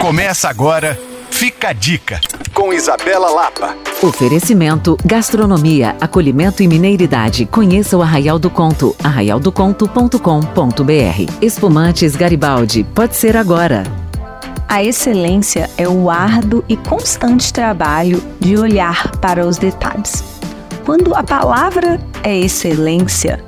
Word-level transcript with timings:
Começa 0.00 0.48
agora, 0.48 0.98
fica 1.30 1.68
a 1.68 1.72
dica, 1.74 2.18
com 2.54 2.72
Isabela 2.72 3.28
Lapa. 3.28 3.76
Oferecimento, 4.02 4.96
gastronomia, 5.04 5.94
acolhimento 6.00 6.62
e 6.62 6.68
mineiridade. 6.68 7.44
Conheça 7.44 7.98
o 7.98 8.02
Arraial 8.02 8.38
do 8.38 8.48
Conto, 8.48 8.96
arraialdoconto.com.br. 9.04 11.32
Espumantes 11.42 12.16
Garibaldi, 12.16 12.82
pode 12.94 13.14
ser 13.14 13.36
agora. 13.36 13.82
A 14.66 14.82
excelência 14.82 15.68
é 15.76 15.86
o 15.86 16.08
árduo 16.08 16.64
e 16.66 16.78
constante 16.78 17.52
trabalho 17.52 18.22
de 18.40 18.56
olhar 18.56 19.18
para 19.18 19.46
os 19.46 19.58
detalhes. 19.58 20.24
Quando 20.86 21.14
a 21.14 21.22
palavra 21.22 22.00
é 22.22 22.38
excelência, 22.38 23.44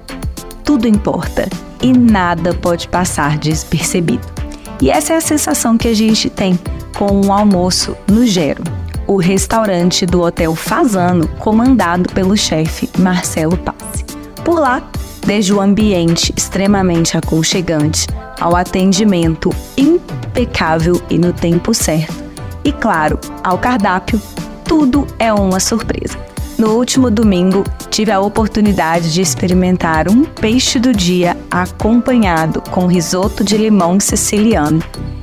tudo 0.63 0.87
importa 0.87 1.49
e 1.81 1.95
nada 1.95 2.53
pode 2.53 2.89
passar 2.89 3.39
despercebido. 3.39 4.42
E 4.83 4.91
essa 4.91 5.13
é 5.13 5.17
a 5.17 5.21
sensação 5.21 5.79
que 5.79 5.87
a 5.87 5.95
gente 5.95 6.29
tem 6.29 6.59
com 6.99 7.25
o 7.25 7.33
almoço 7.33 7.97
no 8.11 8.27
Gero, 8.27 8.65
o 9.07 9.17
restaurante 9.17 10.05
do 10.05 10.23
Hotel 10.23 10.57
Fazano, 10.57 11.29
comandado 11.39 12.13
pelo 12.13 12.37
chefe 12.37 12.91
Marcelo 12.99 13.57
Passi. 13.57 14.05
Por 14.45 14.59
lá, 14.59 14.83
desde 15.25 15.55
o 15.55 15.61
ambiente 15.61 16.35
extremamente 16.37 17.17
aconchegante 17.17 18.09
ao 18.41 18.57
atendimento 18.57 19.51
impecável 19.77 21.01
e 21.09 21.17
no 21.17 21.33
tempo 21.33 21.73
certo, 21.73 22.21
e 22.65 22.73
claro, 22.73 23.21
ao 23.45 23.59
cardápio, 23.59 24.21
tudo 24.65 25.07
é 25.17 25.33
uma 25.33 25.61
surpresa. 25.61 26.19
No 26.63 26.77
último 26.77 27.11
domingo, 27.11 27.65
tive 27.91 28.13
a 28.13 28.21
oportunidade 28.21 29.13
de 29.13 29.21
experimentar 29.21 30.09
um 30.09 30.23
peixe 30.23 30.79
do 30.79 30.93
dia 30.93 31.37
acompanhado 31.51 32.63
com 32.71 32.87
risoto 32.87 33.43
de 33.43 33.57
limão 33.57 33.99
siciliano 33.99 34.81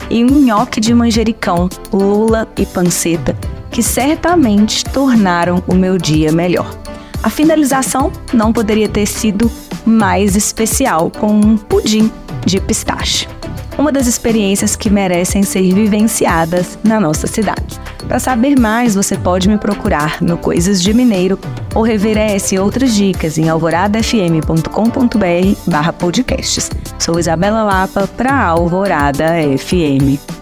e 0.09 0.21
um 0.21 0.41
nhoque 0.41 0.81
de 0.81 0.93
manjericão, 0.93 1.69
lula 1.93 2.45
e 2.57 2.65
panceta, 2.65 3.37
que 3.71 3.81
certamente 3.81 4.83
tornaram 4.83 5.63
o 5.65 5.73
meu 5.75 5.97
dia 5.97 6.29
melhor. 6.29 6.77
A 7.23 7.29
finalização 7.29 8.11
não 8.33 8.51
poderia 8.51 8.89
ter 8.89 9.05
sido 9.05 9.49
mais 9.85 10.35
especial 10.35 11.09
com 11.09 11.31
um 11.31 11.55
pudim 11.55 12.11
de 12.45 12.59
pistache 12.59 13.29
uma 13.77 13.93
das 13.93 14.07
experiências 14.07 14.75
que 14.75 14.89
merecem 14.89 15.41
ser 15.41 15.73
vivenciadas 15.73 16.77
na 16.83 16.99
nossa 16.99 17.27
cidade. 17.27 17.79
Para 18.07 18.19
saber 18.19 18.59
mais, 18.59 18.95
você 18.95 19.17
pode 19.17 19.47
me 19.47 19.57
procurar 19.57 20.21
no 20.21 20.37
Coisas 20.37 20.81
de 20.81 20.93
Mineiro 20.93 21.37
ou 21.75 21.83
rever 21.83 22.17
essa 22.17 22.55
e 22.55 22.59
outras 22.59 22.95
dicas 22.95 23.37
em 23.37 23.49
alvoradafm.com.br 23.49 25.59
barra 25.67 25.93
podcasts. 25.93 26.71
Sou 26.97 27.19
Isabela 27.19 27.63
Lapa 27.63 28.07
para 28.07 28.35
Alvorada 28.35 29.25
FM. 29.57 30.38